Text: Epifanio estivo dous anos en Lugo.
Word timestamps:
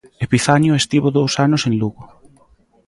Epifanio 0.25 0.79
estivo 0.81 1.07
dous 1.17 1.33
anos 1.45 1.61
en 1.69 1.73
Lugo. 1.81 2.03